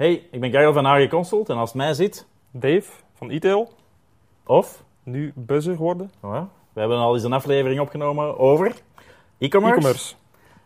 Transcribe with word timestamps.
Hey, 0.00 0.26
ik 0.30 0.40
ben 0.40 0.50
Karel 0.50 0.72
van 0.72 0.86
AG 0.86 1.08
Consult 1.08 1.48
en 1.48 1.56
als 1.56 1.68
het 1.68 1.78
mij 1.78 1.94
zit, 1.94 2.26
Dave 2.50 2.90
van 3.14 3.30
e-tail, 3.30 3.70
of, 4.46 4.84
nu 5.02 5.32
buzzer 5.36 5.76
geworden. 5.76 6.10
ja, 6.22 6.48
we 6.72 6.80
hebben 6.80 6.98
al 6.98 7.14
eens 7.14 7.24
een 7.24 7.32
aflevering 7.32 7.80
opgenomen 7.80 8.38
over 8.38 8.66
e-commerce. 9.38 9.76
E-commerce. 9.76 10.14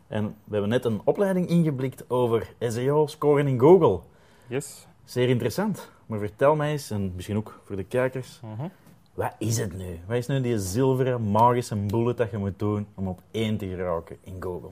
En 0.07 0.25
we 0.45 0.53
hebben 0.53 0.69
net 0.69 0.85
een 0.85 1.01
opleiding 1.05 1.49
ingeblikt 1.49 2.11
over 2.11 2.55
SEO 2.61 3.07
scoren 3.07 3.47
in 3.47 3.59
Google. 3.61 4.01
Yes. 4.47 4.87
Zeer 5.05 5.29
interessant. 5.29 5.91
Maar 6.07 6.19
vertel 6.19 6.57
mij 6.57 6.71
eens, 6.71 6.91
en 6.91 7.13
misschien 7.15 7.37
ook 7.37 7.61
voor 7.65 7.77
de 7.77 7.85
kijkers, 7.85 8.41
Mhm. 8.43 8.69
wat 9.15 9.35
is 9.39 9.57
het 9.59 9.77
nu? 9.77 10.01
Wat 10.07 10.17
is 10.17 10.27
nu 10.27 10.41
die 10.41 10.59
zilveren 10.59 11.31
magische 11.31 11.77
bullet 11.77 12.17
dat 12.17 12.31
je 12.31 12.37
moet 12.39 12.59
doen 12.59 12.87
om 12.95 13.09
op 13.09 13.21
één 13.31 13.57
te 13.57 13.67
geraken 13.67 14.17
in 14.23 14.37
Google? 14.41 14.71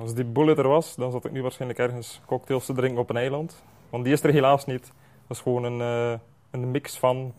Als 0.00 0.14
die 0.14 0.24
bullet 0.24 0.58
er 0.58 0.68
was, 0.68 0.94
dan 0.94 1.10
zat 1.10 1.24
ik 1.24 1.32
nu 1.32 1.42
waarschijnlijk 1.42 1.80
ergens 1.80 2.20
cocktails 2.26 2.66
te 2.66 2.72
drinken 2.72 3.00
op 3.00 3.10
een 3.10 3.16
eiland. 3.16 3.62
Want 3.90 4.04
die 4.04 4.12
is 4.12 4.22
er 4.22 4.32
helaas 4.32 4.66
niet. 4.66 4.92
Dat 5.26 5.36
is 5.36 5.40
gewoon 5.40 5.64
een, 5.64 5.80
eh, 5.80 6.18
een 6.50 6.70
mix 6.70 6.98
van 6.98 7.32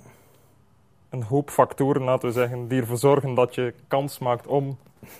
een 1.09 1.23
hoop 1.23 1.49
factoren, 1.49 2.03
laten 2.03 2.27
we 2.27 2.33
zeggen, 2.33 2.67
die 2.67 2.81
ervoor 2.81 2.97
zorgen 2.97 3.33
dat 3.33 3.55
je 3.55 3.73
kans 3.87 4.19
maakt 4.19 4.47
om 4.47 4.77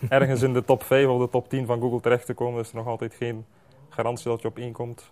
ergens 0.10 0.42
in 0.42 0.54
de 0.54 0.64
top 0.64 0.84
5 0.84 1.08
of 1.08 1.20
de 1.20 1.30
top 1.30 1.50
10 1.50 1.66
van 1.66 1.82
Google 1.82 2.00
terecht 2.00 2.26
te 2.26 2.34
komen. 2.34 2.58
Dus 2.58 2.68
er 2.68 2.74
is 2.74 2.80
nog 2.84 2.92
altijd 2.92 3.14
geen 3.14 3.46
garantie 3.90 4.30
dat 4.30 4.42
je 4.42 4.48
op 4.48 4.58
één 4.58 4.72
komt. 4.72 5.12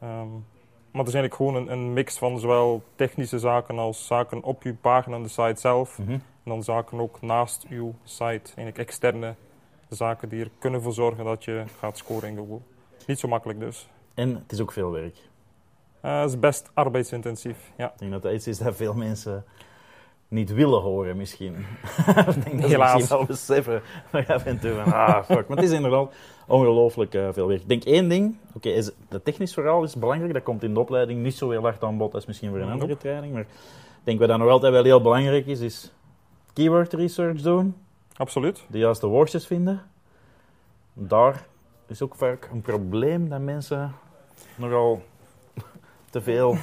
Ehm, 0.00 0.30
maar 0.90 1.04
het 1.04 1.14
is 1.14 1.14
eigenlijk 1.14 1.34
gewoon 1.34 1.54
een, 1.54 1.72
een 1.72 1.92
mix 1.92 2.18
van 2.18 2.38
zowel 2.38 2.82
technische 2.94 3.38
zaken 3.38 3.78
als 3.78 4.06
zaken 4.06 4.42
op 4.42 4.62
je 4.62 4.74
pagina 4.74 5.16
en 5.16 5.22
de 5.22 5.28
site 5.28 5.60
zelf. 5.60 5.98
Mhm. 5.98 6.10
En 6.12 6.22
dan 6.44 6.62
zaken 6.62 7.00
ook 7.00 7.20
naast 7.20 7.66
uw 7.68 7.94
site, 8.04 8.24
eigenlijk 8.54 8.78
externe 8.78 9.34
zaken 9.88 10.28
die 10.28 10.40
er 10.40 10.50
kunnen 10.58 10.82
voor 10.82 10.92
zorgen 10.92 11.24
dat 11.24 11.44
je 11.44 11.64
gaat 11.78 11.98
scoren 11.98 12.28
in 12.28 12.36
Google. 12.36 12.58
Niet 13.06 13.18
zo 13.18 13.28
makkelijk 13.28 13.60
dus. 13.60 13.88
En 14.14 14.34
het 14.34 14.52
is 14.52 14.60
ook 14.60 14.72
veel 14.72 14.90
werk. 14.90 15.16
Eh, 16.00 16.20
Het 16.20 16.30
is 16.30 16.38
best 16.38 16.70
arbeidsintensief, 16.74 17.72
ja. 17.76 17.86
Ik 17.92 17.98
denk 17.98 18.12
dat 18.12 18.22
dat 18.22 18.32
iets 18.32 18.46
is 18.46 18.58
dat 18.58 18.76
veel 18.76 18.94
mensen 18.94 19.44
niet 20.28 20.52
willen 20.52 20.80
horen, 20.80 21.16
misschien. 21.16 21.54
ik 22.36 22.44
denk 22.44 22.60
dat 22.60 22.70
Helaas. 22.70 22.94
misschien 22.94 23.16
wel 23.16 23.26
beseffen. 23.26 23.82
Maar 24.12 24.26
af 24.34 24.44
en 24.44 24.58
toe 24.60 24.74
van, 24.82 24.92
ah, 24.92 25.24
fuck. 25.24 25.48
Maar 25.48 25.56
het 25.56 25.66
is 25.66 25.72
inderdaad 25.72 26.14
ongelooflijk 26.46 27.14
eh, 27.14 27.28
veel 27.32 27.46
werk. 27.48 27.60
Ik 27.60 27.68
denk 27.68 27.84
één 27.84 28.08
ding, 28.08 28.36
oké, 28.54 28.68
is 28.68 28.90
het 29.08 29.24
technisch 29.24 29.52
verhaal 29.54 29.82
is 29.82 29.96
belangrijk. 29.96 30.32
Dat 30.32 30.42
komt 30.42 30.62
in 30.62 30.74
de 30.74 30.80
opleiding 30.80 31.22
niet 31.22 31.34
zo 31.36 31.50
heel 31.50 31.62
hard 31.62 31.84
aan 31.84 31.96
bod 31.98 32.14
als 32.14 32.26
misschien 32.26 32.50
voor 32.50 32.58
een 32.58 32.70
andere 32.70 32.96
training. 32.96 33.32
Maar 33.32 33.42
ik 33.42 33.48
denk 34.04 34.18
wat 34.18 34.28
dan 34.28 34.38
nog 34.38 34.48
altijd 34.48 34.72
wel 34.72 34.84
heel 34.84 35.00
belangrijk 35.00 35.46
is, 35.46 35.60
is 35.60 35.92
keyword 36.52 36.92
research 36.92 37.40
doen. 37.40 37.74
Absoluut. 38.16 38.64
De 38.68 38.78
juiste 38.78 39.06
woordjes 39.06 39.46
vinden. 39.46 39.82
Daar 40.92 41.46
is 41.86 42.02
ook 42.02 42.14
vaak 42.14 42.48
een 42.52 42.60
probleem 42.60 43.28
dat 43.28 43.40
mensen 43.40 43.92
nogal 44.56 45.02
te 46.10 46.20
veel 46.20 46.56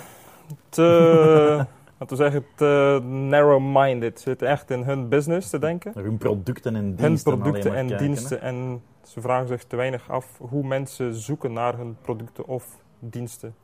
Te, 0.69 0.81
laten 1.99 2.17
we 2.17 2.23
zeggen, 2.23 2.45
te 2.55 2.99
narrow-minded. 3.03 4.17
Ze 4.19 4.23
zitten 4.29 4.47
echt 4.47 4.69
in 4.71 4.81
hun 4.83 5.09
business 5.09 5.49
te 5.49 5.59
denken. 5.59 5.91
hun 5.95 6.17
producten 6.17 6.75
en 6.75 6.83
Hun 6.83 6.95
diensten 6.95 7.31
alleen 7.31 7.43
producten 7.43 7.75
en 7.75 7.87
kijken, 7.87 8.05
hè. 8.05 8.11
diensten. 8.13 8.41
En 8.41 8.81
ze 9.03 9.21
vragen 9.21 9.47
zich 9.47 9.63
te 9.63 9.75
weinig 9.75 10.09
af 10.09 10.37
hoe 10.49 10.63
mensen 10.67 11.13
zoeken 11.15 11.53
naar 11.53 11.77
hun 11.77 11.97
producten 12.01 12.45
of 12.45 12.65
diensten. 12.99 13.55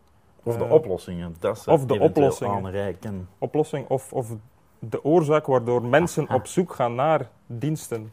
Of 0.44 0.58
de 0.58 0.64
Eh, 0.64 0.72
oplossingen. 0.72 1.36
Dat 1.40 1.60
ze 1.60 1.72
of 1.72 1.86
de 1.86 2.00
oplossingen. 2.00 2.66
aanreiken. 2.66 3.30
Oplossing 3.38 3.88
of, 3.88 4.14
of 4.14 4.36
de 4.80 5.04
oorzaak 5.04 5.46
waardoor 5.46 5.84
mensen 5.86 6.26
Aha. 6.28 6.36
op 6.36 6.48
zoek 6.48 6.74
gaan 6.74 6.96
naar 6.96 7.30
diensten. 7.46 8.12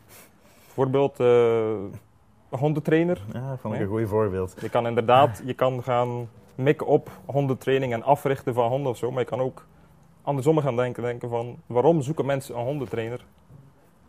Bijvoorbeeld 0.64 1.20
eh 1.20 1.74
hondentrainer. 2.48 3.22
Ja, 3.32 3.56
vond 3.60 3.74
ik 3.74 3.80
een 3.80 3.86
goed 3.86 4.08
voorbeeld. 4.08 4.54
Je 4.60 4.68
kan 4.68 4.86
inderdaad 4.86 5.42
je 5.44 5.54
kan 5.54 5.82
gaan 5.82 6.28
mikken 6.54 6.86
op 6.86 7.10
hondentraining 7.24 7.92
en 7.92 8.02
africhten 8.02 8.54
van 8.54 8.68
honden 8.68 8.90
of 8.90 8.96
zo. 8.96 9.10
Maar 9.10 9.20
je 9.20 9.28
kan 9.28 9.40
ook 9.40 9.66
andersom 10.22 10.58
gaan 10.58 10.76
denken, 10.76 11.02
denken 11.02 11.28
van 11.28 11.56
waarom 11.66 12.02
zoeken 12.02 12.26
mensen 12.26 12.56
een 12.56 12.64
hondentrainer? 12.64 13.18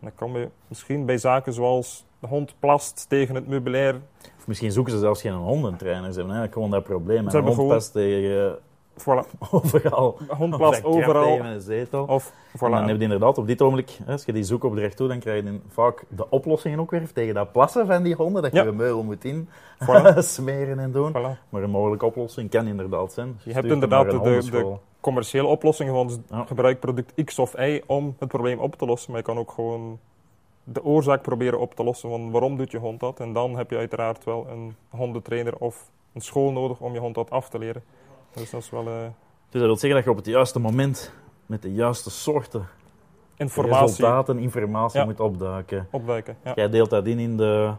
dan 0.00 0.12
kom 0.14 0.36
je 0.36 0.48
misschien 0.68 1.06
bij 1.06 1.18
zaken 1.18 1.52
zoals 1.52 2.04
de 2.20 2.26
hond 2.26 2.54
plast 2.58 3.06
tegen 3.08 3.34
het 3.34 3.46
meubilair. 3.48 3.94
Of 4.38 4.46
misschien 4.46 4.72
zoeken 4.72 4.92
ze 4.92 4.98
zelfs 4.98 5.20
geen 5.20 5.32
hondentrainer. 5.32 6.12
Ze 6.12 6.18
hebben 6.18 6.36
eigenlijk 6.36 6.52
gewoon 6.52 6.70
dat 6.70 6.84
probleem. 6.84 7.24
En 7.24 7.30
Ze 7.30 7.36
een 7.36 7.42
hond 7.42 7.54
gewoon- 7.54 7.70
past 7.70 7.92
tegen 7.92 8.58
Voilà. 9.00 9.38
overal. 9.50 10.16
Een 10.28 10.36
hond 10.36 10.52
Of 10.52 10.58
plast 10.58 10.82
dat 10.82 10.92
krabt 10.92 11.06
overal. 11.08 11.24
tegen 11.36 11.44
een 11.46 11.60
zetel. 11.60 12.04
Of 12.04 12.32
En 12.60 12.70
dan 12.70 12.86
heb 12.88 12.96
je 12.96 13.02
inderdaad 13.02 13.38
op 13.38 13.46
dit 13.46 13.62
ogenblik, 13.62 13.98
als 14.06 14.24
je 14.24 14.32
die 14.32 14.42
zoekopdracht 14.42 14.96
doet, 14.96 15.08
dan 15.08 15.18
krijg 15.18 15.44
je 15.44 15.60
vaak 15.68 16.04
de 16.08 16.30
oplossingen 16.30 16.80
ook 16.80 16.90
weer 16.90 17.12
tegen 17.12 17.34
dat 17.34 17.52
plassen 17.52 17.86
van 17.86 18.02
die 18.02 18.14
honden. 18.14 18.42
Dat 18.42 18.52
je 18.52 18.58
Ja. 18.58 18.64
je 18.64 18.72
meul 18.72 19.02
moet 19.02 19.24
in 19.24 19.48
Voilà. 19.84 20.18
smeren 20.36 20.78
en 20.78 20.92
doen. 20.92 21.10
Voilà. 21.12 21.48
Maar 21.48 21.62
een 21.62 21.70
mogelijke 21.70 22.06
oplossing 22.06 22.50
kan 22.50 22.66
inderdaad 22.66 23.12
zijn. 23.12 23.38
Je 23.42 23.52
hebt 23.52 23.66
inderdaad 23.66 24.12
een 24.12 24.22
de- 24.22 24.50
de-. 24.50 24.76
Commerciële 25.00 25.46
oplossingen 25.46 25.94
van 25.94 26.10
Ja. 26.30 26.44
gebruik 26.44 26.80
product 26.80 27.24
X 27.24 27.38
of 27.38 27.58
Y 27.58 27.82
om 27.86 28.16
het 28.18 28.28
probleem 28.28 28.58
op 28.58 28.76
te 28.76 28.86
lossen. 28.86 29.10
Maar 29.10 29.20
je 29.20 29.26
kan 29.26 29.38
ook 29.38 29.50
gewoon 29.50 29.98
de 30.64 30.84
oorzaak 30.84 31.22
proberen 31.22 31.58
op 31.60 31.74
te 31.74 31.84
lossen 31.84 32.08
van 32.10 32.30
waarom 32.30 32.56
doet 32.56 32.70
je 32.70 32.78
hond 32.78 33.00
dat. 33.00 33.20
En 33.20 33.32
dan 33.32 33.56
heb 33.56 33.70
je 33.70 33.76
uiteraard 33.76 34.24
wel 34.24 34.46
een 34.50 34.74
hondentrainer 34.88 35.56
of 35.58 35.90
een 36.12 36.20
school 36.20 36.52
nodig 36.52 36.80
om 36.80 36.92
je 36.92 36.98
hond 37.00 37.14
dat 37.14 37.30
af 37.30 37.48
te 37.48 37.58
leren. 37.58 37.82
Dus 38.32 38.50
dat 38.50 38.62
is 38.62 38.70
wel 38.70 38.86
eh, 38.86 39.02
Dus 39.50 39.60
dat 39.60 39.62
wil 39.62 39.76
zeggen 39.76 39.94
dat 39.94 40.04
je 40.04 40.10
op 40.10 40.16
het 40.16 40.26
juiste 40.26 40.58
moment 40.58 41.12
met 41.46 41.62
de 41.62 41.72
juiste 41.72 42.10
soorten 42.10 42.68
informatie 43.36 43.80
resultaten, 43.86 44.38
informatie 44.38 44.98
Ja. 45.00 45.04
moet 45.04 45.20
opduiken. 45.20 45.88
opduiken. 45.90 46.36
Ja. 46.44 46.52
Jij 46.54 46.68
deelt 46.68 46.90
dat 46.90 47.06
in 47.06 47.18
in 47.18 47.36
de 47.36 47.72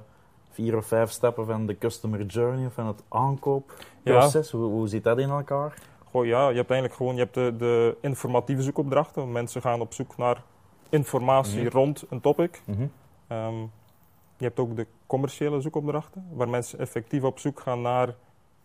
vier 0.50 0.78
of 0.78 0.86
vijf 0.86 1.10
stappen 1.12 1.46
van 1.46 1.66
de 1.66 1.78
customer 1.78 2.26
journey 2.26 2.66
of 2.66 2.74
van 2.74 2.88
het 2.88 3.04
aankoopproces. 3.10 4.52
Hoe, 4.52 4.64
hoe 4.66 4.88
zit 4.88 5.04
dat 5.04 5.20
in 5.20 5.30
elkaar? 5.30 5.74
Goh, 6.12 6.26
ja, 6.26 6.50
je 6.50 6.56
hebt 6.56 6.70
eigenlijk 6.70 6.94
gewoon 6.94 7.14
je 7.16 7.20
hebt 7.22 7.34
de, 7.34 7.56
de 7.58 7.98
informatieve 8.02 8.62
zoekopdrachten. 8.62 9.32
Mensen 9.32 9.62
gaan 9.62 9.82
op 9.82 9.94
zoek 9.94 10.18
naar 10.18 10.44
informatie 10.90 11.64
Mhm. 11.64 11.72
rond 11.78 12.06
een 12.10 12.22
topic. 12.22 12.62
Ehm, 13.28 13.56
je 14.38 14.46
hebt 14.46 14.60
ook 14.60 14.76
de 14.76 14.88
commerciële 15.08 15.62
zoekopdrachten, 15.62 16.26
waar 16.34 16.50
mensen 16.50 16.80
effectief 16.80 17.24
op 17.24 17.40
zoek 17.40 17.60
gaan 17.60 17.82
naar 17.82 18.16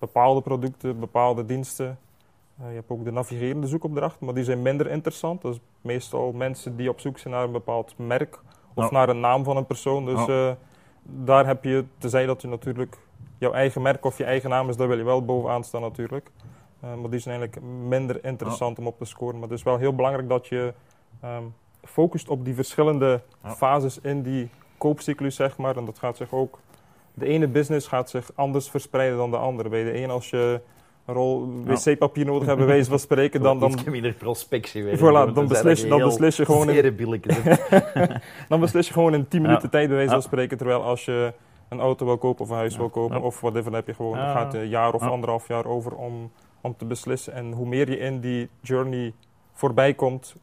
bepaalde 0.06 0.40
producten, 0.40 1.00
bepaalde 1.00 1.44
diensten. 1.44 1.98
Eh, 2.58 2.68
je 2.68 2.74
hebt 2.74 2.90
ook 2.90 3.04
de 3.04 3.12
navigerende 3.12 3.66
zoekopdrachten, 3.66 4.24
maar 4.24 4.34
die 4.34 4.44
zijn 4.44 4.62
minder 4.62 4.90
interessant. 4.90 5.42
Dat 5.42 5.54
is 5.54 5.60
meestal 5.80 6.32
mensen 6.32 6.76
die 6.76 6.88
op 6.88 7.00
zoek 7.00 7.18
zijn 7.18 7.34
naar 7.34 7.44
een 7.44 7.52
bepaald 7.52 7.94
merk 7.96 8.40
of 8.74 8.90
naar 8.90 9.08
een 9.08 9.20
naam 9.20 9.44
van 9.44 9.56
een 9.56 9.66
persoon. 9.66 10.04
Dus 10.04 10.26
eh, 10.26 10.52
daar 11.02 11.46
heb 11.46 11.64
je, 11.64 11.84
tenzij 11.98 12.26
dat 12.26 12.42
je 12.42 12.48
natuurlijk 12.48 12.98
jouw 13.38 13.52
eigen 13.52 13.82
merk 13.82 14.04
of 14.04 14.18
je 14.18 14.24
eigen 14.24 14.50
naam 14.50 14.68
is, 14.68 14.76
daar 14.76 14.88
wil 14.88 14.96
je 14.96 15.04
wel 15.04 15.24
bovenaan 15.24 15.64
staan 15.64 15.80
natuurlijk. 15.80 16.30
Eh, 16.80 16.94
maar 16.94 17.10
die 17.10 17.20
zijn 17.20 17.38
eigenlijk 17.38 17.66
minder 17.88 18.24
interessant 18.24 18.78
om 18.78 18.86
op 18.86 18.98
te 18.98 19.04
scoren. 19.04 19.34
Maar 19.34 19.48
het 19.48 19.58
is 19.58 19.64
wel 19.64 19.78
heel 19.78 19.94
belangrijk 19.94 20.28
dat 20.28 20.46
je 20.46 20.74
ehm, 21.20 21.44
focust 21.82 22.28
op 22.28 22.44
die 22.44 22.54
verschillende 22.54 23.20
fases 23.42 24.00
in 24.00 24.22
die 24.22 24.50
koopcyclus, 24.78 25.34
zeg 25.34 25.56
maar. 25.56 25.76
En 25.76 25.84
dat 25.84 25.98
gaat 25.98 26.16
zich 26.16 26.32
ook... 26.32 26.58
De 27.14 27.26
ene 27.26 27.48
business 27.48 27.86
gaat 27.86 28.10
zich 28.10 28.30
anders 28.34 28.70
verspreiden 28.70 29.18
dan 29.18 29.30
de 29.30 29.36
andere. 29.36 29.68
Bij 29.68 29.84
de 29.84 29.92
ene, 29.92 30.12
als 30.12 30.30
je 30.30 30.60
een 31.06 31.14
rol 31.14 31.48
Ja. 31.66 31.74
wc-papier 31.74 32.24
nodig 32.24 32.46
hebt, 32.46 32.58
bij 32.58 32.66
wijze 32.66 32.90
van 32.90 32.98
spreken, 32.98 33.42
dan, 33.42 33.58
dan, 33.58 33.78
heb 33.84 33.94
je 33.94 34.02
er 34.02 34.12
prospectie 34.14 34.84
weer. 34.84 34.96
Voilà, 34.98 35.32
dan 35.34 35.48
beslis 35.48 35.80
je- 35.80 35.88
dan 35.94 36.02
beslis 36.04 36.36
je 36.36 36.44
gewoon 36.44 36.70
in- 36.70 37.22
dan 38.48 38.60
beslis 38.60 38.86
je 38.86 38.92
gewoon 38.92 39.14
in 39.14 39.28
10 39.28 39.40
Ja. 39.40 39.46
minuten 39.46 39.70
tijd, 39.70 39.86
bij 39.88 39.96
wijze 39.96 40.12
van 40.12 40.22
spreken. 40.22 40.56
Terwijl 40.56 40.82
als 40.82 41.04
je 41.04 41.32
een 41.68 41.80
auto 41.80 42.06
wil 42.06 42.18
kopen 42.18 42.44
of 42.44 42.50
een 42.50 42.56
huis 42.56 42.76
wil 42.76 42.88
kopen 42.88 43.20
of 43.22 43.40
whatever, 43.40 43.64
dan 43.64 43.74
heb 43.74 43.86
je 43.86 43.94
gewoon, 43.94 44.16
gaat 44.16 44.54
een 44.54 44.68
jaar 44.68 44.94
of 44.94 45.02
anderhalf 45.02 45.48
jaar 45.48 45.64
over 45.66 45.94
om, 45.94 46.30
om 46.60 46.76
te 46.76 46.84
beslissen. 46.84 47.32
En 47.32 47.52
hoe 47.52 47.66
meer 47.66 47.90
je 47.90 47.98
in 47.98 48.20
die 48.20 48.48
journey 48.60 49.12
voorbij 49.52 49.94
komt, 49.94 50.36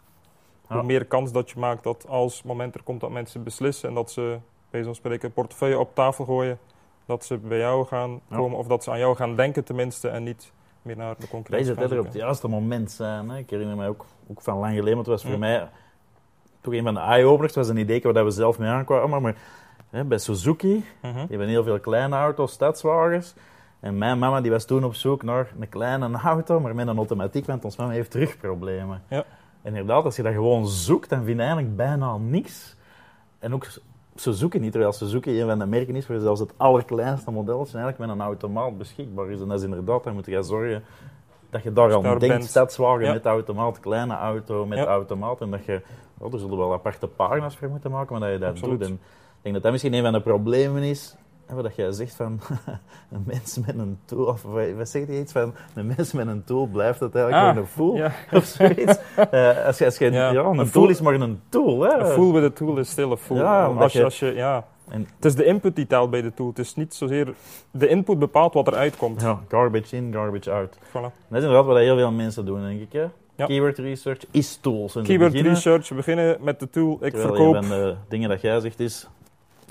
hoe 0.68 0.84
meer 0.84 1.06
kans 1.06 1.32
dat 1.32 1.50
je 1.50 1.60
maakt 1.60 1.84
dat 1.84 2.06
als 2.08 2.44
moment 2.44 2.76
er 2.76 2.84
komt 2.84 3.00
dat 3.02 3.10
mensen 3.12 3.44
beslissen 3.44 3.90
en 3.90 3.96
dat 3.96 4.12
ze, 4.12 4.38
bij 4.72 4.84
van 4.84 4.96
spreken, 4.96 5.34
portefeuille 5.34 5.80
op 5.80 5.96
tafel 5.96 6.26
gooien, 6.26 6.60
dat 7.06 7.26
ze 7.26 7.38
bij 7.38 7.58
jou 7.58 7.86
gaan 7.86 8.20
Ja. 8.28 8.36
komen 8.36 8.58
of 8.58 8.68
dat 8.68 8.84
ze 8.84 8.92
aan 8.92 9.00
jou 9.00 9.16
gaan 9.16 9.36
denken 9.36 9.64
tenminste 9.64 10.08
en 10.10 10.24
niet 10.24 10.52
meer 10.82 10.98
naar 10.98 11.16
de 11.20 11.28
concurrentie 11.28 11.76
gaan 11.76 11.92
er 11.92 12.00
op 12.00 12.06
het 12.06 12.14
juiste 12.14 12.48
moment 12.48 12.92
zijn. 12.92 13.30
Hè. 13.30 13.38
Ik 13.38 13.50
herinner 13.50 13.76
me 13.76 13.88
ook, 13.88 14.06
ook 14.28 14.42
van 14.42 14.58
lang 14.58 14.74
geleden, 14.74 14.94
want 14.96 15.06
het 15.08 15.22
was 15.22 15.32
voor 15.32 15.40
mij 15.40 15.70
toch 16.62 16.74
een 16.74 16.84
van 16.84 16.94
de 16.94 17.00
eye-openers. 17.00 17.56
Het 17.56 17.66
was 17.66 17.76
een 17.76 17.82
idee 17.82 18.02
waar 18.02 18.24
we 18.26 18.32
zelf 18.32 18.60
mee 18.60 18.70
aankwamen. 18.70 19.22
Maar 19.22 19.36
hè, 19.90 20.04
bij 20.04 20.18
Suzuki, 20.18 20.86
Mhm. 21.02 21.14
die 21.14 21.28
hebben 21.28 21.48
heel 21.48 21.64
veel 21.64 21.80
kleine 21.80 22.16
auto's, 22.16 22.52
stadswagens. 22.52 23.34
En 23.80 23.98
mijn 23.98 24.20
mama 24.20 24.42
die 24.42 24.52
was 24.52 24.66
toen 24.66 24.84
op 24.84 24.96
zoek 24.96 25.24
naar 25.24 25.52
een 25.60 25.70
kleine 25.70 26.18
auto, 26.24 26.60
maar 26.60 26.76
met 26.76 26.88
een 26.88 26.98
automatiek, 26.98 27.46
want 27.46 27.66
ons 27.66 27.76
mama 27.76 27.92
heeft 27.92 28.14
rugproblemen. 28.14 29.04
Ja. 29.08 29.24
En 29.62 29.70
inderdaad, 29.76 30.04
als 30.04 30.16
je 30.16 30.24
dat 30.24 30.34
gewoon 30.34 30.68
zoekt, 30.68 31.10
dan 31.10 31.24
vind 31.24 31.36
je 31.38 31.44
eigenlijk 31.44 31.76
bijna 31.76 32.18
niks. 32.18 32.76
En 33.40 33.54
ook 33.54 33.68
Suzuki 34.16 34.60
niet, 34.60 34.72
terwijl 34.72 34.92
Suzuki 34.94 35.42
een 35.42 35.48
van 35.48 35.60
de 35.60 35.66
merken 35.66 35.96
is 35.96 36.08
waar 36.08 36.20
zelfs 36.20 36.40
het 36.40 36.54
allerkleinste 36.58 37.32
modelletje 37.32 37.78
eigenlijk 37.78 37.98
met 37.98 38.10
een 38.20 38.26
automaat 38.26 38.78
beschikbaar 38.78 39.30
is. 39.30 39.42
En 39.42 39.48
dat 39.48 39.58
is 39.58 39.64
inderdaad, 39.64 40.04
dan 40.04 40.14
moet 40.14 40.26
je 40.26 40.42
zorgen 40.44 40.84
dat 41.50 41.64
je 41.64 41.74
daar 41.74 41.90
daar 41.90 42.02
denkt, 42.02 42.28
bent. 42.28 42.44
stadswagen 42.44 43.06
Ja. 43.06 43.14
met 43.14 43.26
automaat, 43.26 43.80
kleine 43.80 44.14
auto 44.16 44.66
met 44.66 44.78
Ja. 44.78 44.86
automaat. 44.86 45.42
En 45.42 45.52
dat 45.52 45.66
je, 45.66 45.82
oh, 46.18 46.34
er 46.34 46.40
zullen 46.40 46.58
wel 46.58 46.74
aparte 46.74 47.08
pagina's 47.08 47.58
voor 47.58 47.70
moeten 47.70 47.92
maken, 47.92 48.12
maar 48.12 48.22
dat 48.22 48.32
je 48.32 48.46
dat 48.46 48.50
Absoluut. 48.50 48.80
doet. 48.80 48.88
En 48.88 48.94
ik 48.94 49.00
denk 49.42 49.54
dat 49.54 49.64
dat 49.64 49.72
misschien 49.72 49.94
een 49.94 50.04
van 50.04 50.14
de 50.14 50.22
problemen 50.22 50.84
is 50.84 51.16
Wat 51.54 51.64
dat 51.64 51.76
jij 51.76 51.92
zegt 51.92 52.16
van 52.16 52.40
een 53.12 53.24
mens 53.26 53.58
met 53.66 53.78
een 53.78 53.98
tool, 54.06 54.26
of 54.26 54.42
wat 54.42 54.72
wat 54.78 54.90
zeg 54.90 55.08
je 55.08 55.20
iets 55.20 55.32
van 55.32 55.54
een 55.76 55.94
mens 55.98 56.12
met 56.12 56.28
een 56.28 56.44
tool 56.44 56.66
blijft 56.66 57.00
het 57.00 57.16
eigenlijk 57.16 57.44
Ah, 57.44 57.50
gewoon 57.50 57.64
een 57.64 57.70
fool 57.72 57.96
Ja. 57.96 58.12
of 58.38 58.44
zoiets. 58.46 58.98
Eh, 59.32 59.66
als 59.66 59.78
je, 59.78 59.86
als 59.86 59.98
je, 59.98 60.12
ja. 60.12 60.32
Ja. 60.32 60.44
een 60.44 60.58
Een 60.58 60.70
tool 60.72 60.90
is 60.90 61.02
maar 61.02 61.14
een 61.14 61.42
tool, 61.50 61.82
hè? 61.82 61.98
Een 62.00 62.06
fool 62.06 62.34
with 62.34 62.44
a 62.44 62.50
tool 62.50 62.78
is 62.78 62.90
still 62.90 63.12
a 63.12 63.18
fool. 63.18 63.38
Ja, 63.38 63.66
als 63.66 63.94
je, 63.94 64.04
als 64.04 64.20
je, 64.20 64.34
ja. 64.34 64.66
En- 64.90 65.08
Het 65.16 65.26
is 65.26 65.36
de 65.36 65.46
input 65.46 65.76
die 65.76 65.88
telt 65.88 66.10
bij 66.10 66.22
de 66.22 66.34
tool. 66.34 66.48
Het 66.48 66.60
is 66.60 66.76
niet 66.76 66.94
zozeer... 66.94 67.34
De 67.72 67.88
input 67.88 68.20
bepaalt 68.20 68.54
wat 68.54 68.68
eruit 68.68 68.98
komt. 68.98 69.22
Ja, 69.22 69.40
garbage 69.50 69.96
in, 69.96 70.10
garbage 70.14 70.52
out. 70.52 70.78
Voilà. 70.78 70.92
Dat 70.92 71.12
is 71.32 71.38
inderdaad 71.44 71.66
wat 71.66 71.78
heel 71.78 71.96
veel 71.98 72.12
mensen 72.12 72.46
doen, 72.46 72.62
denk 72.62 72.82
ik. 72.82 72.92
Hè? 72.94 73.06
Ja. 73.36 73.46
Keyword 73.46 73.78
research 73.78 74.20
is 74.32 74.58
tools. 74.62 74.96
En 74.96 75.04
Keyword 75.04 75.32
beginnen, 75.32 75.54
research, 75.54 75.90
we 75.90 75.96
beginnen 75.96 76.38
met 76.42 76.60
de 76.60 76.70
tool. 76.70 76.98
Ik 77.02 77.18
verkoop... 77.18 77.54
een 77.56 77.64
van 77.64 77.78
de 77.78 77.96
dingen 78.10 78.30
dat 78.30 78.42
jij 78.42 78.60
zegt 78.60 78.80
is 78.80 79.08
een 79.21 79.21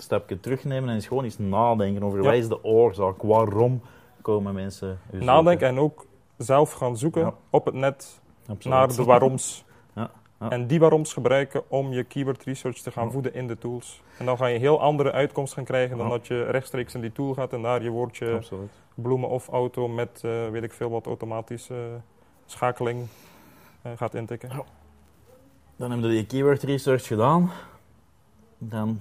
stapje 0.03 0.41
terugnemen 0.41 0.89
en 0.89 0.95
eens 0.95 1.07
gewoon 1.07 1.25
eens 1.25 1.39
nadenken 1.39 2.03
over 2.03 2.19
Ja. 2.19 2.25
wat 2.25 2.35
is 2.35 2.49
de 2.49 2.65
oorzaak, 2.65 3.23
waarom 3.23 3.83
komen 4.23 4.55
mensen. 4.55 4.99
Nadenken 5.11 5.69
en 5.69 5.79
ook 5.79 6.07
zelf 6.37 6.73
gaan 6.73 6.97
zoeken 6.97 7.23
Ja. 7.23 7.35
op 7.51 7.65
het 7.65 7.75
net 7.75 8.21
Absoluut. 8.47 8.77
naar 8.79 8.89
de 8.97 9.05
waaroms. 9.05 9.65
Ja, 9.95 10.11
ja. 10.41 10.51
En 10.51 10.67
die 10.67 10.81
waaroms 10.81 11.13
gebruiken 11.13 11.63
om 11.71 11.93
je 11.93 12.05
keyword 12.05 12.45
research 12.45 12.79
te 12.79 12.91
gaan 12.91 13.13
voeden 13.13 13.35
in 13.35 13.47
de 13.47 13.59
tools. 13.59 14.03
En 14.19 14.25
dan 14.27 14.37
ga 14.37 14.47
je 14.47 14.59
heel 14.59 14.81
andere 14.81 15.13
uitkomsten 15.13 15.57
gaan 15.57 15.65
krijgen 15.67 15.97
dan 15.99 16.09
dat 16.09 16.27
je 16.27 16.43
rechtstreeks 16.45 16.95
in 16.95 17.01
die 17.01 17.13
tool 17.13 17.35
gaat 17.35 17.53
en 17.53 17.63
daar 17.63 17.83
je 17.83 17.91
woordje 17.91 18.35
Absoluut. 18.35 18.71
bloemen 18.95 19.29
of 19.29 19.49
auto 19.49 19.89
met 19.89 20.21
eh, 20.25 20.49
weet 20.49 20.63
ik 20.63 20.73
veel 20.73 20.91
wat 20.91 21.07
automatische 21.07 22.01
schakeling 22.47 23.07
eh, 23.83 23.93
gaat 23.97 24.15
intikken. 24.15 24.49
Dan 25.77 25.91
hebben 25.91 26.09
we 26.09 26.15
die 26.15 26.27
keyword 26.27 26.63
research 26.63 27.07
gedaan. 27.07 27.51
Dan 28.59 29.01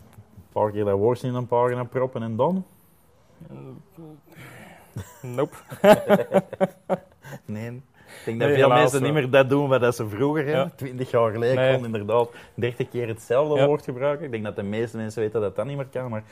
paar 0.59 0.71
keer 0.71 0.85
dat 0.85 0.97
woord 0.97 1.23
in 1.23 1.33
een 1.33 1.47
pagina 1.47 1.83
proppen 1.83 2.23
en 2.23 2.35
dan? 2.35 2.65
Nope. 5.21 5.55
Nee. 7.45 7.67
Ik 7.67 8.25
denk 8.25 8.39
dat 8.39 8.47
Nee, 8.49 8.57
veel 8.57 8.69
mensen 8.69 9.03
niet 9.03 9.13
meer 9.13 9.29
dat 9.29 9.49
doen 9.49 9.69
wat 9.69 9.81
dat 9.81 9.95
ze 9.95 10.07
vroeger 10.09 10.45
hebben. 10.45 10.75
Twintig 10.75 11.11
jaar 11.11 11.31
geleden 11.31 11.55
Nee. 11.55 11.75
kon 11.75 11.85
inderdaad 11.85 12.29
dertig 12.53 12.89
keer 12.89 13.07
hetzelfde 13.07 13.55
Ja. 13.59 13.65
woord 13.65 13.83
gebruiken. 13.83 14.25
Ik 14.25 14.31
denk 14.31 14.43
dat 14.43 14.55
de 14.55 14.63
meeste 14.63 14.97
mensen 14.97 15.21
weten 15.21 15.41
dat 15.41 15.55
dat 15.55 15.65
niet 15.65 15.75
meer 15.77 15.85
kan, 15.91 16.09
maar 16.09 16.23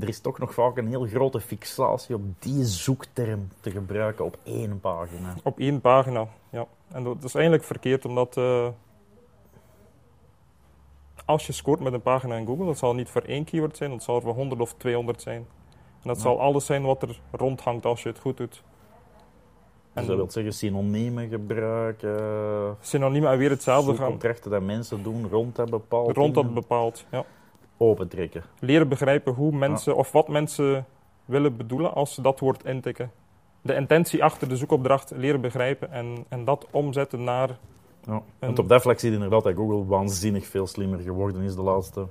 er 0.00 0.08
is 0.08 0.20
toch 0.20 0.38
nog 0.38 0.54
vaak 0.54 0.76
een 0.76 0.88
heel 0.88 1.06
grote 1.06 1.40
fixatie 1.40 2.14
op 2.14 2.22
die 2.38 2.64
zoekterm 2.64 3.48
te 3.60 3.70
gebruiken 3.70 4.24
op 4.24 4.36
één 4.42 4.80
pagina. 4.80 5.34
Op 5.42 5.58
één 5.58 5.80
pagina, 5.80 6.26
ja. 6.50 6.66
En 6.92 7.04
dat 7.04 7.24
is 7.24 7.34
eigenlijk 7.34 7.64
verkeerd, 7.64 8.04
omdat 8.04 8.36
eh, 8.36 8.68
als 11.26 11.46
je 11.46 11.52
scoort 11.52 11.80
met 11.80 11.92
een 11.92 12.02
pagina 12.02 12.36
in 12.36 12.46
Google, 12.46 12.64
dat 12.66 12.78
zal 12.78 12.94
niet 12.94 13.08
voor 13.08 13.22
één 13.22 13.44
keyword 13.44 13.76
zijn, 13.76 13.90
dat 13.90 14.02
zal 14.02 14.20
voor 14.20 14.34
100 14.34 14.60
of 14.60 14.74
200 14.76 15.22
zijn. 15.22 15.46
En 16.02 16.08
dat 16.12 16.16
Ja. 16.16 16.22
zal 16.22 16.40
alles 16.40 16.66
zijn 16.66 16.82
wat 16.82 17.02
er 17.02 17.20
rondhangt 17.30 17.84
als 17.86 18.02
je 18.02 18.08
het 18.08 18.18
goed 18.18 18.36
doet. 18.36 18.50
Dus 18.50 18.62
En 20.02 20.06
dat 20.06 20.16
wil 20.16 20.30
zeggen 20.30 20.52
synoniemen 20.52 21.28
gebruiken, 21.28 22.76
synoniemen 22.80 23.30
en 23.30 23.38
weer 23.38 23.50
hetzelfde 23.50 23.94
gaan 23.94 24.08
contracten 24.10 24.50
dat 24.50 24.62
mensen 24.62 25.02
doen 25.02 25.28
rond 25.28 25.56
dat 25.56 25.70
bepaald 25.70 26.16
rond 26.16 26.34
dat 26.34 26.54
bepaald. 26.54 27.04
Ja. 27.10 27.24
opentrekken. 27.76 28.42
Leren 28.60 28.88
begrijpen 28.88 29.32
hoe 29.32 29.52
mensen, 29.52 29.96
of 29.96 30.12
wat 30.12 30.28
mensen 30.28 30.86
willen 31.24 31.56
bedoelen 31.56 31.94
als 31.94 32.14
ze 32.14 32.22
dat 32.22 32.40
woord 32.40 32.64
intikken. 32.64 33.10
De 33.62 33.74
intentie 33.74 34.24
achter 34.24 34.48
de 34.48 34.56
zoekopdracht 34.56 35.10
leren 35.14 35.40
begrijpen 35.40 35.90
en, 35.92 36.24
en 36.28 36.44
dat 36.44 36.66
omzetten 36.70 37.24
naar 37.24 37.58
Ja. 38.06 38.12
En- 38.12 38.22
Want 38.46 38.58
op 38.58 38.68
dat 38.68 38.82
vlak 38.82 38.98
zie 38.98 39.08
je 39.08 39.14
inderdaad 39.14 39.42
dat 39.44 39.54
Google 39.54 39.84
waanzinnig 39.86 40.46
veel 40.46 40.66
slimmer 40.66 40.98
geworden 40.98 41.42
is 41.42 41.54
de 41.54 41.62
laatste 41.62 42.06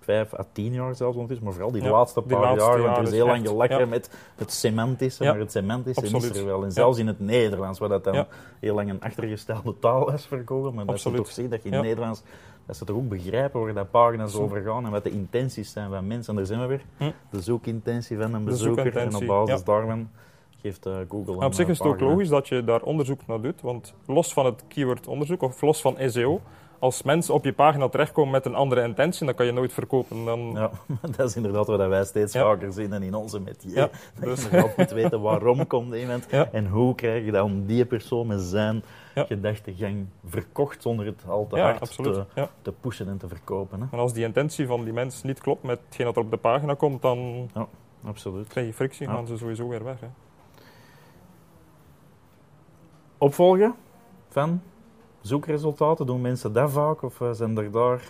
vijf 0.00 0.34
à 0.34 0.44
tien 0.52 0.72
jaar 0.72 0.94
zelfs 0.94 1.14
ondertussen. 1.14 1.44
Maar 1.44 1.54
vooral 1.54 1.72
die 1.72 1.82
Ja, 1.82 1.90
laatste 1.90 2.20
die 2.26 2.36
paar 2.36 2.40
laatste 2.44 2.70
jaar, 2.70 2.80
want 2.82 2.96
er 2.96 3.02
is 3.02 3.08
is 3.08 3.14
heel 3.14 3.26
lang 3.26 3.48
gelachen 3.48 3.78
ja. 3.78 3.86
met 3.86 4.10
het 4.36 4.52
semantische, 4.52 5.24
Ja, 5.24 5.30
maar 5.30 5.40
het 5.40 5.50
semantische 5.52 6.04
is 6.04 6.14
absoluut. 6.14 6.36
er 6.36 6.44
wel. 6.46 6.64
En 6.64 6.72
zelfs 6.72 6.98
in 6.98 7.06
het 7.06 7.20
Nederlands, 7.20 7.78
waar 7.78 7.88
dat 7.88 8.04
dan 8.04 8.26
heel 8.60 8.74
lang 8.74 8.90
een 8.90 9.00
achtergestelde 9.00 9.78
taal 9.78 10.12
is 10.12 10.26
voor 10.26 10.42
Google, 10.46 10.72
maar 10.72 10.86
dat 10.86 11.00
ze 11.00 11.10
toch 11.10 11.30
zien 11.30 11.48
dat 11.50 11.62
je 11.62 11.68
in 11.68 11.74
het 11.74 11.82
Nederlands, 11.84 12.22
dat 12.66 12.76
ze 12.76 12.84
toch 12.84 12.96
ook 12.96 13.08
begrijpen 13.08 13.60
waar 13.60 13.74
dat 13.74 13.90
pagina's 13.90 14.32
Zo. 14.32 14.42
over 14.42 14.62
gaan 14.62 14.84
en 14.84 14.90
wat 14.90 15.04
de 15.04 15.10
intenties 15.10 15.72
zijn 15.72 15.90
van 15.90 16.06
mensen. 16.06 16.30
En 16.32 16.36
daar 16.36 16.46
zijn 16.46 16.60
we 16.60 16.66
weer. 16.66 16.84
Hm. 16.96 17.10
De 17.30 17.40
zoekintentie 17.42 18.18
van 18.18 18.34
een 18.34 18.44
bezoeker. 18.44 18.96
En 18.96 19.14
op 19.14 19.26
basis 19.26 19.64
daarvan 19.64 20.08
geeft 20.66 20.86
eh, 20.86 20.92
Google 21.08 21.32
een 21.32 21.38
Maar 21.38 21.46
op 21.46 21.54
zich 21.54 21.64
eh, 21.64 21.70
is 21.70 21.78
het 21.78 21.86
ook 21.86 22.00
logisch 22.00 22.28
dat 22.28 22.48
je 22.48 22.64
daar 22.64 22.82
onderzoek 22.82 23.26
naar 23.26 23.40
doet, 23.40 23.60
want 23.60 23.94
los 24.06 24.32
van 24.32 24.44
het 24.44 24.64
keywordonderzoek 24.68 25.42
of 25.42 25.60
los 25.62 25.80
van 25.80 25.96
SEO, 26.06 26.40
als 26.78 27.02
mensen 27.02 27.34
op 27.34 27.44
je 27.44 27.52
pagina 27.52 27.88
terechtkomen 27.88 28.32
met 28.32 28.44
een 28.46 28.54
andere 28.54 28.82
intentie, 28.82 29.26
dan 29.26 29.34
kan 29.34 29.46
je 29.46 29.52
nooit 29.52 29.72
verkopen. 29.72 30.24
Dan, 30.24 30.50
Ja, 30.54 30.70
dat 31.16 31.28
is 31.28 31.36
inderdaad 31.36 31.66
wat 31.66 31.88
wij 31.88 32.04
steeds 32.04 32.32
Ja. 32.32 32.42
vaker 32.42 32.72
zien 32.72 32.92
en 32.92 33.02
in 33.02 33.14
onze 33.14 33.40
metier. 33.40 33.74
Ja, 33.74 33.88
Dat 34.20 34.24
dus- 34.24 34.38
je 34.42 34.44
inderdaad 34.50 34.76
moet 34.76 34.90
weten 34.90 35.20
waarom 35.20 35.66
komt 35.76 35.94
iemand 35.94 36.26
Ja. 36.30 36.48
en 36.52 36.66
hoe 36.68 36.94
krijg 36.94 37.24
je 37.24 37.30
dat 37.30 37.44
om 37.44 37.66
die 37.66 37.84
persoon 37.84 38.26
met 38.26 38.40
zijn 38.40 38.82
Ja. 39.14 39.24
gedachtegang 39.24 40.06
verkocht 40.26 40.82
zonder 40.82 41.06
het 41.06 41.22
al 41.28 41.46
te 41.46 41.58
hard 41.60 41.96
te, 41.96 42.24
Ja. 42.34 42.48
te 42.62 42.72
pushen 42.80 43.08
en 43.08 43.16
te 43.18 43.28
verkopen. 43.28 43.80
Hè? 43.80 43.86
En 43.90 43.98
als 43.98 44.12
die 44.12 44.24
intentie 44.24 44.66
van 44.66 44.84
die 44.84 44.92
mens 44.92 45.22
niet 45.22 45.40
klopt 45.40 45.62
met 45.62 45.80
hetgeen 45.86 46.06
dat 46.06 46.16
er 46.16 46.22
op 46.22 46.30
de 46.30 46.36
pagina 46.36 46.74
komt, 46.74 47.02
dan 47.02 47.50
Absoluut. 48.04 48.46
krijg 48.48 48.66
je 48.66 48.72
frictie 48.72 49.06
en 49.06 49.12
gaan 49.12 49.26
ze 49.26 49.36
sowieso 49.36 49.68
weer 49.68 49.84
weg. 49.84 50.00
Hè. 50.00 50.06
Opvolgen 53.18 53.74
van 54.28 54.60
zoekresultaten, 55.20 56.06
doen 56.06 56.20
mensen 56.20 56.52
dat 56.52 56.70
vaak 56.70 57.02
of 57.02 57.20
eh, 57.20 57.28
zijn 57.32 57.58
er 57.58 57.70
daar... 57.70 58.02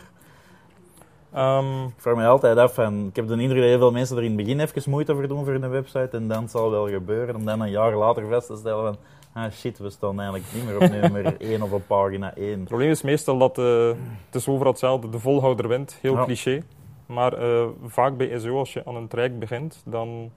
Ehm, 1.33 1.85
Ik 1.85 1.95
vraag 1.97 2.15
me 2.17 2.27
altijd 2.27 2.57
af, 2.59 2.75
van, 2.75 3.07
ik 3.07 3.17
heb 3.17 3.27
de 3.29 3.33
indruk 3.41 3.61
dat 3.61 3.69
heel 3.69 3.79
veel 3.79 3.91
mensen 3.93 4.17
er 4.17 4.23
in 4.23 4.29
het 4.29 4.37
begin 4.45 4.61
even 4.61 4.91
moeite 4.91 5.15
voor 5.15 5.29
doen 5.29 5.45
voor 5.45 5.55
een 5.55 5.71
website 5.71 6.09
en 6.17 6.29
dan 6.29 6.49
zal 6.49 6.63
het 6.63 6.73
wel 6.73 6.89
gebeuren 6.89 7.35
om 7.37 7.45
dan 7.45 7.61
een 7.61 7.71
jaar 7.71 7.97
later 7.97 8.29
vast 8.29 8.47
te 8.47 8.57
stellen 8.57 8.85
van 8.85 8.97
ah 9.43 9.51
shit, 9.53 9.79
we 9.79 9.91
staan 9.91 10.21
eigenlijk 10.21 10.53
niet 10.55 10.65
meer 10.65 10.75
op 10.77 10.91
nummer 11.13 11.41
1 11.41 11.63
of 11.63 11.73
op 11.73 11.83
pagina 11.87 12.35
1. 12.35 12.51
het 12.59 12.65
probleem 12.69 12.91
is 12.91 13.03
meestal 13.03 13.39
dat 13.39 13.59
eh, 13.59 13.87
het 14.27 14.35
is 14.35 14.49
overal 14.49 14.71
hetzelfde, 14.73 15.09
de 15.09 15.19
volhouder 15.19 15.69
wint, 15.69 15.99
heel 16.03 16.15
Ja. 16.15 16.25
cliché. 16.25 16.63
Maar 17.07 17.33
eh, 17.33 17.67
vaak 17.85 18.17
bij 18.17 18.39
SEO, 18.39 18.59
als 18.59 18.73
je 18.73 18.85
aan 18.85 18.97
een 18.97 19.09
traject 19.09 19.39
begint, 19.39 19.83
dan, 19.85 20.31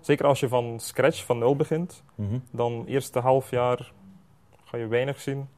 zeker 0.00 0.26
als 0.26 0.40
je 0.40 0.48
van 0.48 0.74
scratch, 0.80 1.24
van 1.24 1.38
nul 1.38 1.56
begint, 1.56 2.02
Mhm. 2.14 2.38
dan 2.50 2.84
eerste 2.86 3.18
half 3.18 3.50
jaar 3.50 3.92
ga 4.70 4.76
je 4.76 4.86
weinig 4.86 5.20
zien. 5.20 5.48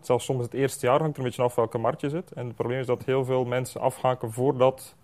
Zelfs 0.00 0.24
soms 0.24 0.42
het 0.42 0.54
eerste 0.54 0.86
jaar 0.86 1.00
hangt 1.00 1.16
er 1.16 1.22
een 1.22 1.28
beetje 1.28 1.42
af 1.42 1.54
welke 1.54 1.78
markt 1.78 2.00
je 2.00 2.08
zit. 2.08 2.32
En 2.32 2.46
het 2.46 2.56
probleem 2.56 2.80
is 2.80 2.86
dat 2.86 3.04
heel 3.04 3.24
veel 3.24 3.44
mensen 3.44 3.80
afhaken 3.80 4.32
voordat 4.32 4.96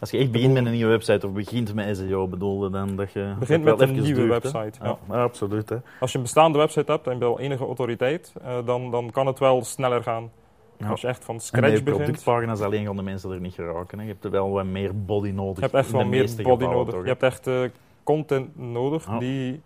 Als 0.00 0.10
je 0.10 0.18
echt 0.18 0.30
begint 0.30 0.52
met 0.52 0.66
een 0.66 0.72
nieuwe 0.72 0.90
website 0.90 1.26
of 1.26 1.32
begint 1.32 1.74
met 1.74 1.96
SEO, 1.96 2.28
bedoelde 2.28 2.70
dan 2.70 2.96
dat 2.96 3.12
je... 3.12 3.34
begint 3.38 3.64
met 3.64 3.78
wel 3.78 3.88
een 3.88 3.94
nieuwe 3.94 4.20
duurt, 4.20 4.42
website. 4.42 4.78
Ja, 4.84 4.86
Ja. 4.86 4.98
ja, 5.08 5.22
absoluut. 5.22 5.68
Hè. 5.68 5.76
Als 6.00 6.10
je 6.10 6.16
een 6.16 6.24
bestaande 6.24 6.58
website 6.58 6.92
hebt 6.92 7.06
en 7.06 7.12
je 7.12 7.18
wel 7.18 7.40
enige 7.40 7.64
autoriteit, 7.64 8.32
eh, 8.42 8.58
dan, 8.64 8.90
dan 8.90 9.10
kan 9.10 9.26
het 9.26 9.38
wel 9.38 9.64
sneller 9.64 10.02
gaan. 10.02 10.30
Ja. 10.76 10.88
Als 10.88 11.00
je 11.00 11.06
echt 11.06 11.24
van 11.24 11.40
scratch 11.40 11.68
bij 11.72 11.82
begint, 11.82 11.96
productpagina's 11.96 12.60
alleen 12.60 12.86
gaan 12.86 12.96
de 12.96 13.02
mensen 13.02 13.30
er 13.30 13.40
niet 13.40 13.54
geraken. 13.54 13.98
Hè. 13.98 14.04
Je 14.04 14.10
hebt 14.10 14.24
er 14.24 14.30
wel 14.30 14.50
wat 14.50 14.64
meer 14.64 15.04
body 15.04 15.30
nodig. 15.30 15.54
je 15.54 15.60
hebt 15.60 15.74
echt 15.74 15.90
wel 15.90 16.04
meer 16.04 16.30
body 16.42 16.64
nodig. 16.64 16.94
toch, 16.94 17.02
Je 17.02 17.08
hebt 17.08 17.22
echt 17.22 17.46
eh, 17.46 17.62
content 18.02 18.58
nodig 18.58 19.04
die 19.18 19.60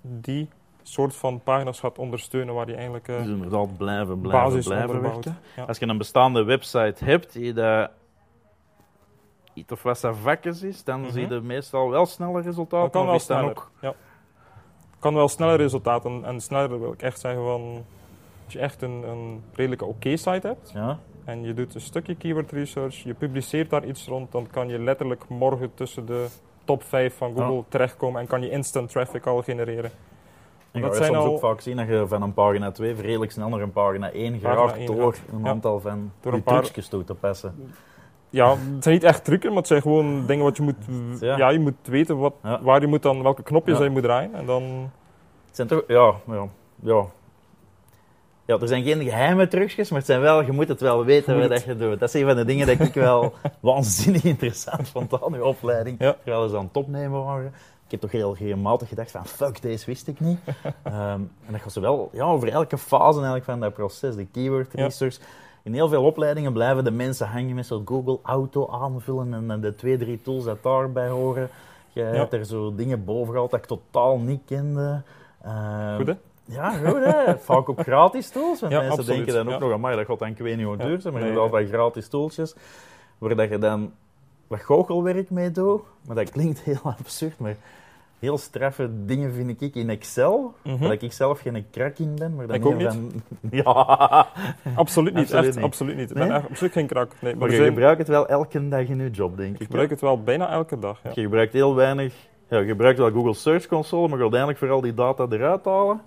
die 0.00 0.48
soort 0.82 1.16
van 1.16 1.40
pagina's 1.42 1.80
gaat 1.80 1.98
ondersteunen 1.98 2.54
waar 2.54 2.66
je 2.68 2.74
eigenlijk 2.74 3.08
eh, 3.08 3.16
Dus 3.16 3.26
inderdaad 3.26 3.76
blijven, 3.76 4.20
blijven, 4.20 4.44
basis 4.50 4.66
blijven 4.66 5.00
werken. 5.02 5.38
Ja. 5.56 5.62
Als 5.64 5.78
je 5.78 5.86
een 5.86 5.98
bestaande 5.98 6.42
website 6.44 7.04
hebt 7.04 7.32
die 7.32 7.52
dat 7.52 7.90
iets 9.54 9.72
of 9.72 9.82
wat 9.82 10.08
vakjes 10.22 10.62
is, 10.62 10.84
dan 10.84 11.00
Mhm. 11.00 11.10
zie 11.10 11.28
je 11.28 11.40
meestal 11.40 11.90
wel 11.90 12.06
sneller 12.06 12.42
resultaten. 12.42 12.80
Dat 12.80 12.90
kan 12.90 13.06
wel 13.06 13.18
sneller. 13.18 13.50
ook- 13.50 13.70
Ja. 13.80 13.94
Kan 14.98 15.14
wel 15.14 15.28
sneller 15.28 15.56
resultaten. 15.56 16.24
En 16.24 16.40
sneller 16.40 16.80
wil 16.80 16.92
ik 16.92 17.02
echt 17.02 17.20
zeggen 17.20 17.42
van... 17.44 17.84
Als 18.44 18.52
je 18.58 18.58
echt 18.64 18.82
een, 18.82 19.02
een 19.08 19.42
redelijke 19.54 19.84
oké 19.84 20.16
site 20.16 20.46
hebt 20.46 20.70
Ja, 20.74 20.98
en 21.24 21.42
je 21.42 21.54
doet 21.54 21.74
een 21.74 21.80
stukje 21.80 22.14
keyword 22.14 22.52
research, 22.52 22.94
je 22.94 23.14
publiceert 23.14 23.70
daar 23.70 23.84
iets 23.84 24.06
rond, 24.06 24.32
dan 24.32 24.46
kan 24.50 24.68
je 24.68 24.78
letterlijk 24.78 25.28
morgen 25.28 25.74
tussen 25.74 26.06
de 26.06 26.26
top 26.64 26.82
5 26.82 27.16
van 27.16 27.32
Google 27.36 27.64
terechtkomen 27.68 28.20
en 28.20 28.26
kan 28.26 28.42
je 28.42 28.50
instant 28.50 28.90
traffic 28.90 29.26
al 29.26 29.42
genereren. 29.42 29.90
Ik 30.72 30.82
Dat 30.82 30.96
soms 30.96 31.08
al- 31.08 31.24
ook 31.26 31.38
vaak 31.40 31.60
zien 31.60 31.76
dat 31.76 31.86
je 31.88 32.04
van 32.08 32.22
een 32.22 32.34
pagina 32.34 32.70
2 32.70 32.94
redelijk 32.94 33.32
snel 33.32 33.48
naar 33.48 33.60
een 33.60 33.72
pagina 33.72 34.10
1 34.12 34.32
Pagina 34.32 34.50
geraakt 34.54 34.76
1 34.78 34.86
door 34.86 35.14
een 35.32 35.40
Ja. 35.44 35.48
aantal 35.50 35.80
van 35.80 36.12
Door 36.20 36.32
die 36.32 36.40
een 36.40 36.42
paar- 36.42 36.60
trucjes 36.62 36.88
toe 36.88 37.04
te 37.04 37.14
passen. 37.14 37.72
Ja, 38.30 38.50
het 38.50 38.82
zijn 38.82 38.94
niet 38.94 39.04
echt 39.04 39.24
trucken, 39.24 39.48
maar 39.48 39.58
het 39.58 39.66
zijn 39.66 39.82
gewoon 39.82 40.26
dingen 40.26 40.44
wat 40.44 40.56
je 40.56 40.62
moet... 40.62 40.76
Ja. 41.20 41.36
Ja, 41.36 41.48
je 41.50 41.58
moet 41.58 41.74
weten 41.82 42.18
wat, 42.18 42.34
Ja. 42.42 42.62
waar 42.62 42.80
je 42.80 42.86
moet 42.86 43.02
dan, 43.02 43.22
welke 43.22 43.42
knopjes 43.42 43.78
je 43.78 43.90
moet 43.90 44.02
draaien. 44.02 44.34
En 44.34 44.46
dan... 44.46 44.62
Het 45.46 45.56
zijn 45.56 45.68
toch, 45.68 45.82
ja, 45.86 46.14
ja, 46.26 46.46
ja. 46.82 47.04
Ja, 48.44 48.58
er 48.58 48.68
zijn 48.68 48.82
geen 48.84 49.02
geheime 49.02 49.48
trucjes, 49.48 49.88
maar 49.90 49.98
het 49.98 50.06
zijn 50.08 50.20
wel, 50.20 50.42
je 50.44 50.52
moet 50.52 50.68
het 50.68 50.80
wel 50.80 51.04
weten 51.04 51.34
Je 51.34 51.40
wat 51.40 51.48
dat 51.50 51.64
je 51.64 51.76
doet. 51.76 52.00
Dat 52.00 52.08
is 52.14 52.20
een 52.20 52.26
van 52.26 52.36
de 52.36 52.44
dingen 52.44 52.66
dat 52.66 52.80
ik 52.80 52.94
wel 52.94 53.32
waanzinnig 53.60 54.24
interessant 54.24 54.88
vond 54.88 55.22
aan 55.22 55.34
uw 55.34 55.42
opleiding. 55.44 55.96
Ja. 55.98 56.16
Terwijl 56.24 56.48
ze 56.48 56.56
aan 56.56 56.64
het 56.64 56.76
opnemen 56.76 57.24
waren. 57.24 57.52
Ik 57.90 58.00
heb 58.00 58.10
toch 58.10 58.20
heel 58.20 58.36
regelmatig 58.36 58.88
gedacht 58.88 59.10
van, 59.10 59.26
fuck, 59.26 59.62
deze 59.62 59.86
wist 59.86 60.06
ik 60.08 60.20
niet. 60.20 60.38
Ehm, 60.82 61.20
en 61.46 61.52
dat 61.52 61.60
gaat 61.60 61.74
wel 61.74 62.08
ja, 62.12 62.24
over 62.24 62.48
elke 62.48 62.78
fase 62.78 63.14
eigenlijk 63.14 63.44
van 63.44 63.60
dat 63.60 63.74
proces, 63.74 64.14
de 64.16 64.26
keyword 64.26 64.72
Ja. 64.72 64.84
research. 64.84 65.18
In 65.62 65.72
heel 65.72 65.88
veel 65.88 66.04
opleidingen 66.04 66.52
blijven 66.52 66.84
de 66.84 66.90
mensen 66.90 67.26
hangen 67.28 67.54
met 67.54 67.66
zo'n 67.66 67.82
Google 67.84 68.18
Auto 68.22 68.68
aanvullen 68.68 69.50
en 69.50 69.60
de 69.60 69.74
twee, 69.74 69.98
drie 69.98 70.22
tools 70.22 70.44
dat 70.44 70.62
daarbij 70.62 71.08
horen. 71.08 71.48
Ja. 71.92 72.04
hebt 72.04 72.32
er 72.32 72.44
zo 72.44 72.74
dingen 72.74 73.04
boven 73.04 73.32
gehaald 73.32 73.50
dat 73.50 73.60
ik 73.60 73.66
totaal 73.66 74.18
niet 74.18 74.40
kende. 74.46 75.02
Ehm, 75.42 75.96
Goed, 75.96 76.06
hè? 76.06 76.14
Ja, 76.44 76.70
goed 76.70 77.04
hè. 77.04 77.38
Vaak 77.38 77.68
ook 77.68 77.80
gratis 77.80 78.30
tools. 78.30 78.60
Ja, 78.60 78.68
mensen 78.68 78.90
absoluut, 78.90 79.06
denken 79.26 79.44
dan 79.44 79.54
ook 79.54 79.60
nog, 79.60 79.72
amai, 79.72 79.96
dat 79.96 80.06
gaat 80.06 80.18
dan 80.18 80.28
ik 80.28 80.38
weet 80.38 80.56
niet 80.56 80.66
hoe 80.66 80.76
duur 80.76 81.00
zijn, 81.00 81.12
maar 81.12 81.22
Nee, 81.22 81.30
inderdaad 81.30 81.52
nee. 81.52 81.62
wat 81.64 81.72
gratis 81.74 82.08
tooltjes, 82.08 82.54
waar 83.18 83.36
dat 83.36 83.48
je 83.48 83.58
dan 83.58 83.92
wat 84.50 84.60
goochelwerk 84.62 85.30
mee 85.30 85.50
doet. 85.50 85.80
Maar 86.06 86.16
dat 86.16 86.30
klinkt 86.30 86.60
heel 86.60 86.80
absurd, 86.98 87.38
maar 87.38 87.56
heel 88.18 88.38
straffe 88.38 88.90
dingen 89.04 89.32
vind 89.32 89.60
ik 89.62 89.74
in 89.74 89.90
Excel, 89.90 90.54
Mhm. 90.62 90.82
dat 90.88 91.02
ik 91.02 91.12
zelf 91.12 91.40
geen 91.40 91.64
krak 91.70 91.98
in 91.98 92.14
ben. 92.18 92.34
Maar 92.34 92.46
dan 92.46 92.56
Ik 92.56 92.66
ook 92.66 92.80
van- 92.82 93.12
Ja, 93.50 94.26
Absoluut 94.74 95.14
niet, 95.14 95.22
Absoluut 95.22 95.46
echt, 95.46 95.54
niet. 95.56 95.64
absoluut 95.64 95.96
niet. 95.96 96.10
Ik 96.10 96.16
Nee? 96.16 96.26
ben 96.26 96.36
echt 96.36 96.48
absoluut 96.48 96.72
geen 96.72 96.86
krak. 96.86 97.12
Nee, 97.20 97.34
maar 97.36 97.48
maar 97.48 97.56
je 97.58 97.64
gebruikt 97.64 97.98
het 97.98 98.08
wel 98.08 98.28
elke 98.28 98.68
dag 98.68 98.86
in 98.88 98.98
je 98.98 99.10
job, 99.10 99.36
denk 99.36 99.54
ik. 99.54 99.60
ik 99.60 99.66
gebruik 99.66 99.90
het 99.90 100.00
wel 100.00 100.22
bijna 100.22 100.50
elke 100.50 100.78
dag. 100.78 101.00
Ja. 101.02 101.10
Je 101.14 101.22
gebruikt 101.22 101.52
heel 101.52 101.74
weinig... 101.74 102.14
Ja, 102.48 102.58
je 102.58 102.66
gebruikt 102.66 102.98
wel 102.98 103.10
Google 103.10 103.34
Search 103.34 103.66
Console, 103.66 104.08
maar 104.08 104.20
uiteindelijk 104.20 104.58
vooral 104.58 104.80
die 104.80 104.94
data 104.94 105.26
eruit 105.30 105.64
halen. 105.64 106.00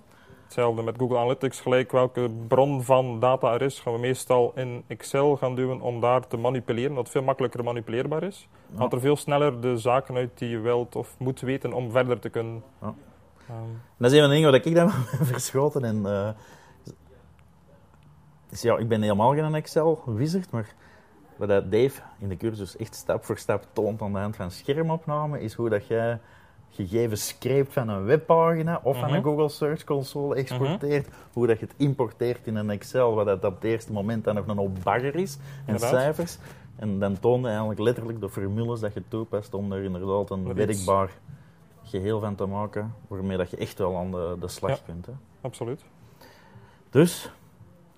Hetzelfde 0.44 0.82
met 0.82 0.98
Google 0.98 1.18
Analytics, 1.18 1.60
gelijk 1.60 1.92
welke 1.92 2.30
bron 2.48 2.82
van 2.82 3.20
data 3.20 3.54
er 3.54 3.62
is, 3.62 3.80
gaan 3.80 3.92
we 3.92 3.98
meestal 3.98 4.52
in 4.54 4.84
Excel 4.86 5.36
gaan 5.36 5.54
duwen 5.54 5.80
om 5.80 6.00
daar 6.00 6.26
te 6.26 6.36
manipuleren, 6.36 6.94
wat 6.94 7.08
veel 7.08 7.22
makkelijker 7.22 7.64
manipuleerbaar 7.64 8.22
is. 8.22 8.48
Ja. 8.70 8.78
Haalt 8.78 8.92
er 8.92 9.00
veel 9.00 9.16
sneller 9.16 9.60
de 9.60 9.78
zaken 9.78 10.14
uit 10.14 10.38
die 10.38 10.48
je 10.48 10.58
wilt 10.58 10.96
of 10.96 11.14
moet 11.18 11.40
weten 11.40 11.72
om 11.72 11.90
verder 11.90 12.18
te 12.18 12.28
kunnen. 12.28 12.62
Ja. 12.80 12.94
Ehm, 13.48 13.56
Dat 13.96 14.10
is 14.10 14.16
een 14.16 14.20
van 14.20 14.28
de 14.28 14.34
dingen 14.34 14.50
waar 14.50 14.66
ik 14.66 14.74
dan 14.74 14.86
ben 15.18 15.26
verschoten. 15.26 15.84
En, 15.84 16.06
eh, 16.06 16.28
dus 18.48 18.62
ja, 18.62 18.76
ik 18.76 18.88
ben 18.88 19.02
helemaal 19.02 19.34
geen 19.34 19.54
Excel-wizard, 19.54 20.50
maar 20.50 20.74
wat 21.36 21.48
Dave 21.48 22.00
in 22.18 22.28
de 22.28 22.36
cursus 22.36 22.76
echt 22.76 22.94
stap 22.94 23.24
voor 23.24 23.38
stap 23.38 23.66
toont 23.72 24.02
aan 24.02 24.12
de 24.12 24.18
hand 24.18 24.36
van 24.36 24.50
schermopname, 24.50 25.40
is 25.40 25.54
hoe 25.54 25.68
dat 25.68 25.86
jij 25.86 26.20
gegevens 26.74 27.26
scrapt 27.26 27.72
van 27.72 27.88
een 27.88 28.04
webpagina 28.04 28.80
of 28.82 28.98
van 28.98 29.08
Mhm. 29.08 29.16
een 29.16 29.22
Google 29.22 29.48
Search 29.48 29.84
Console 29.84 30.34
exporteert, 30.34 31.08
hoe 31.32 31.46
dat 31.46 31.58
je 31.58 31.66
het 31.66 31.74
importeert 31.76 32.46
in 32.46 32.56
een 32.56 32.70
Excel, 32.70 33.14
wat 33.14 33.26
dat 33.26 33.44
op 33.44 33.54
het 33.54 33.64
eerste 33.64 33.92
moment 33.92 34.24
dan 34.24 34.34
nog 34.34 34.46
een 34.46 34.56
hoop 34.56 34.76
bagger 34.82 35.14
is, 35.16 35.34
en 35.36 35.40
Inderdaad. 35.66 35.90
cijfers. 35.90 36.38
En 36.76 36.98
dan 36.98 37.18
toonde 37.20 37.48
eigenlijk 37.48 37.80
letterlijk 37.80 38.20
de 38.20 38.28
formules 38.28 38.80
dat 38.80 38.94
je 38.94 39.02
toepast 39.08 39.54
om 39.54 39.72
er 39.72 39.82
inderdaad 39.84 40.30
een 40.30 40.44
Dat 40.44 40.56
werkbaar 40.56 41.10
geheel 41.82 42.20
van 42.20 42.34
te 42.34 42.46
maken, 42.46 42.94
waarmee 43.08 43.36
dat 43.36 43.50
je 43.50 43.56
echt 43.56 43.78
wel 43.78 43.96
aan 43.96 44.10
de, 44.10 44.36
de 44.40 44.48
slag 44.48 44.70
Ja. 44.70 44.78
kunt. 44.86 45.06
Hè. 45.06 45.12
absoluut. 45.40 45.84
Dus, 46.90 47.30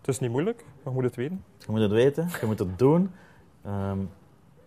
Het 0.00 0.08
is 0.14 0.20
niet 0.20 0.30
moeilijk, 0.30 0.56
maar 0.56 0.84
je 0.84 0.90
moet 1.00 1.04
het 1.04 1.16
weten. 1.16 1.44
je 1.58 1.66
moet 1.68 1.80
het 1.80 1.90
weten, 1.90 2.28
je 2.40 2.46
moet 2.46 2.58
het 2.58 2.78
doen. 2.78 3.10
Ehm, 3.64 4.00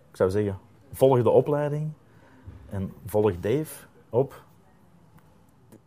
ik 0.10 0.16
zou 0.16 0.30
zeggen, 0.30 0.58
volg 0.92 1.24
de 1.24 1.30
opleiding 1.30 1.92
en 2.70 2.94
volg 3.06 3.40
Dave 3.40 3.88
op... 4.10 4.42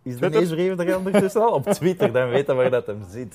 Is 0.02 0.12
de 0.12 0.18
Twitter? 0.18 0.40
leesbrief 0.40 0.78
er 0.88 0.96
ondertussen 0.96 1.42
al? 1.42 1.52
Op 1.52 1.64
Twitter, 1.64 2.12
dan 2.12 2.28
weten 2.28 2.56
waar 2.56 2.70
dat 2.70 2.86
hem 2.86 3.02
zit. 3.08 3.34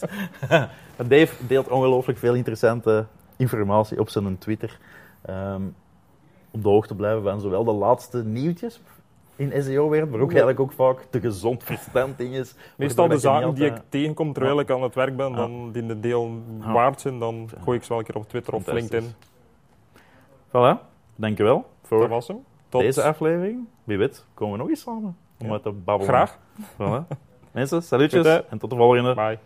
Dave 1.08 1.46
deelt 1.48 1.68
ongelooflijk 1.68 2.20
veel 2.20 2.34
interessante 2.34 3.06
informatie 3.36 4.00
op 4.00 4.10
zijn 4.10 4.38
Twitter. 4.38 4.80
Ehm, 5.22 5.62
op 6.52 6.64
de 6.64 6.70
hoogte 6.70 6.96
blijven 6.96 7.24
van 7.24 7.40
zowel 7.40 7.64
de 7.64 7.72
laatste 7.72 8.24
nieuwtjes 8.24 8.82
in 9.36 9.64
SEO-wereld, 9.64 10.10
maar 10.12 10.20
ook 10.20 10.32
Ja. 10.32 10.38
eigenlijk 10.38 10.60
ook 10.60 10.72
vaak 10.72 11.06
de 11.12 11.20
gezond 11.20 11.64
verstand 11.64 12.18
dinges. 12.18 12.56
Meestal 12.78 13.08
de 13.08 13.18
zaken 13.18 13.54
die 13.54 13.66
ik 13.66 13.82
tegenkom 13.90 14.34
terwijl 14.34 14.56
Ja. 14.56 14.62
ik 14.62 14.70
aan 14.72 14.84
het 14.84 14.96
werk 14.96 15.16
ben, 15.18 15.34
dan 15.34 15.72
die 15.72 15.86
de 15.86 16.00
deel 16.00 16.42
Ja. 16.60 16.72
waard 16.72 17.02
zijn, 17.02 17.20
dan 17.20 17.50
gooi 17.64 17.78
ik 17.78 17.84
ze 17.84 17.90
wel 17.90 18.00
een 18.00 18.06
keer 18.06 18.16
op 18.16 18.30
Twitter 18.30 18.54
of. 18.54 18.66
LinkedIn. 18.68 19.14
Voilà, 20.48 20.78
dankjewel 21.16 21.66
voor 21.84 22.00
Dat 22.00 22.10
was 22.10 22.28
hem. 22.28 22.44
Tot 22.70 22.82
deze 22.82 23.04
aflevering. 23.04 23.66
Wie 23.84 23.98
weet, 23.98 24.26
komen 24.34 24.54
we 24.54 24.60
nog 24.60 24.70
eens 24.70 24.82
samen 24.82 25.18
om 25.40 25.52
Ja. 25.52 25.60
te 25.60 25.72
babbelen. 25.72 26.14
graag. 26.14 26.38
Voilà. 26.74 27.08
Mensen, 27.52 27.84
salutjes 27.84 28.28
Goed, 28.36 28.46
en 28.50 28.58
tot 28.58 28.70
de 28.70 28.76
volgende. 28.76 29.14
Bye. 29.14 29.38